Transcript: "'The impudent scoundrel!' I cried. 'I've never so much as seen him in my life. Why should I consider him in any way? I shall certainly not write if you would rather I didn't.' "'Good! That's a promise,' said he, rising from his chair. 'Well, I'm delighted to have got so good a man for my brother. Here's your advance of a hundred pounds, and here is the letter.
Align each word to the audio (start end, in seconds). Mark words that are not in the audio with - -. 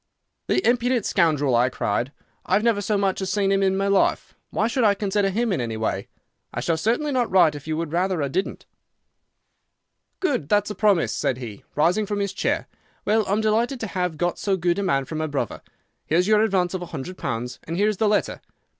"'The 0.47 0.67
impudent 0.67 1.05
scoundrel!' 1.05 1.55
I 1.55 1.69
cried. 1.69 2.11
'I've 2.47 2.63
never 2.63 2.81
so 2.81 2.97
much 2.97 3.21
as 3.21 3.31
seen 3.31 3.51
him 3.51 3.61
in 3.61 3.77
my 3.77 3.85
life. 3.85 4.33
Why 4.49 4.67
should 4.67 4.83
I 4.83 4.95
consider 4.95 5.29
him 5.29 5.53
in 5.53 5.61
any 5.61 5.77
way? 5.77 6.07
I 6.51 6.59
shall 6.59 6.75
certainly 6.75 7.11
not 7.11 7.29
write 7.29 7.53
if 7.53 7.67
you 7.67 7.77
would 7.77 7.91
rather 7.93 8.23
I 8.23 8.27
didn't.' 8.27 8.65
"'Good! 10.19 10.49
That's 10.49 10.71
a 10.71 10.73
promise,' 10.73 11.13
said 11.13 11.37
he, 11.37 11.63
rising 11.75 12.07
from 12.07 12.17
his 12.19 12.33
chair. 12.33 12.67
'Well, 13.05 13.25
I'm 13.27 13.41
delighted 13.41 13.79
to 13.81 13.85
have 13.89 14.17
got 14.17 14.39
so 14.39 14.57
good 14.57 14.79
a 14.79 14.81
man 14.81 15.05
for 15.05 15.13
my 15.13 15.27
brother. 15.27 15.61
Here's 16.07 16.27
your 16.27 16.41
advance 16.41 16.73
of 16.73 16.81
a 16.81 16.87
hundred 16.87 17.15
pounds, 17.19 17.59
and 17.65 17.77
here 17.77 17.87
is 17.87 17.97
the 17.97 18.09
letter. 18.09 18.41